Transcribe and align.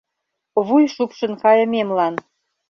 —Вуй 0.65 0.83
шупшын 0.95 1.33
кайымемлан. 1.43 2.15